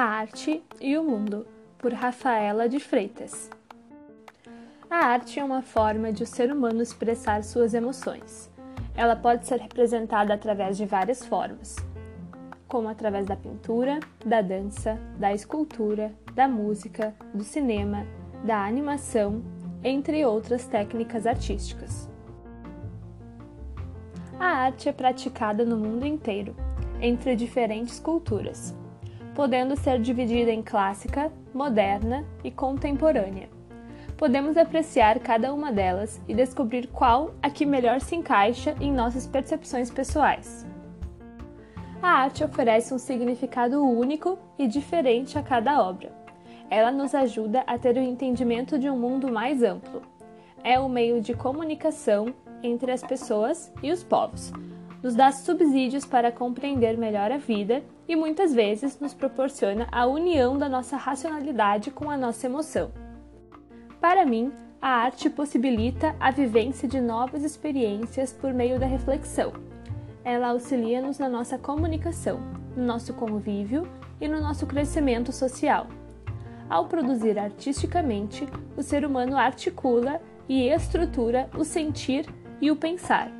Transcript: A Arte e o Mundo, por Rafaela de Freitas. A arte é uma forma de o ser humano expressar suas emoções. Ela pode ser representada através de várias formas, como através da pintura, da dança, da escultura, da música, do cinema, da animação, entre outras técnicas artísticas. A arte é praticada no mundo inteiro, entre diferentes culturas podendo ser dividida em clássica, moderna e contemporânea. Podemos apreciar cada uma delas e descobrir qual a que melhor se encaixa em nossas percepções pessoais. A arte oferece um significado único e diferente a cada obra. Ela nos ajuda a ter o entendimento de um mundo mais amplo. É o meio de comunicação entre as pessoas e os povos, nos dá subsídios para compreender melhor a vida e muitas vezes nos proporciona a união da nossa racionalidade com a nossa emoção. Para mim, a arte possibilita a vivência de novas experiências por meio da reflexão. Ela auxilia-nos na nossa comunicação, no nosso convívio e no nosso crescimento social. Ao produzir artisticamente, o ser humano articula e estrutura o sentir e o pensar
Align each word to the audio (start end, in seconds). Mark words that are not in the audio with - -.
A 0.00 0.04
Arte 0.04 0.62
e 0.80 0.96
o 0.96 1.02
Mundo, 1.02 1.44
por 1.76 1.92
Rafaela 1.92 2.68
de 2.68 2.78
Freitas. 2.78 3.50
A 4.88 4.94
arte 5.06 5.40
é 5.40 5.44
uma 5.44 5.60
forma 5.60 6.12
de 6.12 6.22
o 6.22 6.26
ser 6.26 6.52
humano 6.52 6.80
expressar 6.80 7.42
suas 7.42 7.74
emoções. 7.74 8.48
Ela 8.94 9.16
pode 9.16 9.44
ser 9.44 9.58
representada 9.58 10.32
através 10.32 10.76
de 10.76 10.86
várias 10.86 11.26
formas, 11.26 11.74
como 12.68 12.86
através 12.88 13.26
da 13.26 13.34
pintura, 13.34 13.98
da 14.24 14.40
dança, 14.40 14.96
da 15.18 15.34
escultura, 15.34 16.12
da 16.32 16.46
música, 16.46 17.12
do 17.34 17.42
cinema, 17.42 18.06
da 18.44 18.64
animação, 18.64 19.42
entre 19.82 20.24
outras 20.24 20.64
técnicas 20.64 21.26
artísticas. 21.26 22.08
A 24.38 24.46
arte 24.46 24.88
é 24.88 24.92
praticada 24.92 25.64
no 25.64 25.76
mundo 25.76 26.06
inteiro, 26.06 26.54
entre 27.00 27.34
diferentes 27.34 27.98
culturas 27.98 28.78
podendo 29.38 29.76
ser 29.76 30.00
dividida 30.00 30.50
em 30.50 30.64
clássica, 30.64 31.30
moderna 31.54 32.24
e 32.42 32.50
contemporânea. 32.50 33.48
Podemos 34.16 34.56
apreciar 34.56 35.20
cada 35.20 35.54
uma 35.54 35.70
delas 35.70 36.20
e 36.26 36.34
descobrir 36.34 36.88
qual 36.88 37.30
a 37.40 37.48
que 37.48 37.64
melhor 37.64 38.00
se 38.00 38.16
encaixa 38.16 38.74
em 38.80 38.92
nossas 38.92 39.28
percepções 39.28 39.92
pessoais. 39.92 40.66
A 42.02 42.08
arte 42.08 42.42
oferece 42.42 42.92
um 42.92 42.98
significado 42.98 43.80
único 43.80 44.36
e 44.58 44.66
diferente 44.66 45.38
a 45.38 45.42
cada 45.42 45.80
obra. 45.86 46.10
Ela 46.68 46.90
nos 46.90 47.14
ajuda 47.14 47.62
a 47.64 47.78
ter 47.78 47.96
o 47.96 48.02
entendimento 48.02 48.76
de 48.76 48.90
um 48.90 48.98
mundo 48.98 49.32
mais 49.32 49.62
amplo. 49.62 50.02
É 50.64 50.80
o 50.80 50.88
meio 50.88 51.20
de 51.20 51.32
comunicação 51.32 52.34
entre 52.60 52.90
as 52.90 53.04
pessoas 53.04 53.72
e 53.84 53.92
os 53.92 54.02
povos, 54.02 54.52
nos 55.02 55.14
dá 55.14 55.30
subsídios 55.30 56.04
para 56.04 56.32
compreender 56.32 56.96
melhor 56.96 57.30
a 57.30 57.36
vida 57.36 57.82
e 58.08 58.16
muitas 58.16 58.54
vezes 58.54 58.98
nos 58.98 59.14
proporciona 59.14 59.86
a 59.92 60.06
união 60.06 60.58
da 60.58 60.68
nossa 60.68 60.96
racionalidade 60.96 61.90
com 61.90 62.10
a 62.10 62.16
nossa 62.16 62.46
emoção. 62.46 62.90
Para 64.00 64.24
mim, 64.24 64.52
a 64.80 64.88
arte 64.88 65.28
possibilita 65.28 66.14
a 66.18 66.30
vivência 66.30 66.88
de 66.88 67.00
novas 67.00 67.44
experiências 67.44 68.32
por 68.32 68.52
meio 68.52 68.78
da 68.78 68.86
reflexão. 68.86 69.52
Ela 70.24 70.48
auxilia-nos 70.48 71.18
na 71.18 71.28
nossa 71.28 71.58
comunicação, 71.58 72.40
no 72.76 72.84
nosso 72.84 73.14
convívio 73.14 73.88
e 74.20 74.28
no 74.28 74.40
nosso 74.40 74.66
crescimento 74.66 75.32
social. 75.32 75.86
Ao 76.68 76.86
produzir 76.86 77.38
artisticamente, 77.38 78.46
o 78.76 78.82
ser 78.82 79.04
humano 79.04 79.36
articula 79.36 80.20
e 80.48 80.68
estrutura 80.68 81.48
o 81.56 81.64
sentir 81.64 82.26
e 82.60 82.70
o 82.70 82.76
pensar 82.76 83.32